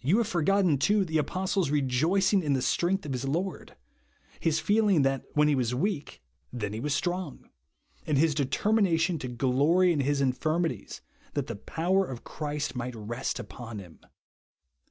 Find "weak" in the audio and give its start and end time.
5.74-6.22